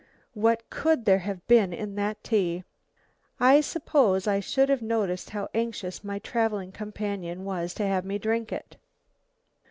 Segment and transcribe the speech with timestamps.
[0.33, 2.63] What could there have been in that tea?
[3.39, 8.17] I suppose I should have noticed how anxious my travelling companion was to have me
[8.17, 8.77] drink it.